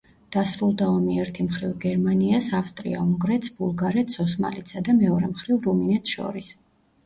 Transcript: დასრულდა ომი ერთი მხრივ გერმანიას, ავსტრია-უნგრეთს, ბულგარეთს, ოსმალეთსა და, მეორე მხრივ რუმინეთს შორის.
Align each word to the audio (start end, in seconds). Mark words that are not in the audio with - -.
დასრულდა 0.35 0.87
ომი 0.93 1.17
ერთი 1.23 1.45
მხრივ 1.49 1.75
გერმანიას, 1.83 2.49
ავსტრია-უნგრეთს, 2.61 3.53
ბულგარეთს, 3.61 4.21
ოსმალეთსა 4.27 4.85
და, 4.91 4.99
მეორე 5.07 5.33
მხრივ 5.39 5.65
რუმინეთს 5.71 6.21
შორის. 6.21 6.53